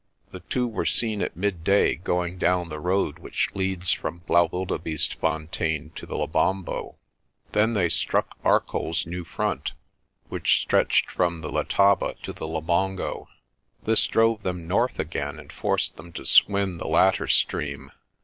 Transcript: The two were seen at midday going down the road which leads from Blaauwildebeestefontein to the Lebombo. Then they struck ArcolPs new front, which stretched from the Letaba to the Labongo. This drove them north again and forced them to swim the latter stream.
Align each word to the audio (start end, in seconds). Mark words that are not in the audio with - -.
The 0.31 0.39
two 0.39 0.67
were 0.67 0.87
seen 0.87 1.21
at 1.21 1.35
midday 1.37 1.93
going 1.93 2.39
down 2.39 2.69
the 2.69 2.79
road 2.79 3.19
which 3.19 3.49
leads 3.53 3.91
from 3.91 4.21
Blaauwildebeestefontein 4.27 5.93
to 5.93 6.05
the 6.07 6.15
Lebombo. 6.17 6.95
Then 7.51 7.75
they 7.75 7.87
struck 7.87 8.41
ArcolPs 8.41 9.05
new 9.05 9.23
front, 9.23 9.73
which 10.27 10.59
stretched 10.59 11.11
from 11.11 11.41
the 11.41 11.51
Letaba 11.51 12.15
to 12.23 12.33
the 12.33 12.47
Labongo. 12.47 13.27
This 13.83 14.07
drove 14.07 14.41
them 14.41 14.67
north 14.67 14.97
again 14.97 15.37
and 15.39 15.53
forced 15.53 15.97
them 15.97 16.11
to 16.13 16.25
swim 16.25 16.79
the 16.79 16.87
latter 16.87 17.27
stream. 17.27 17.91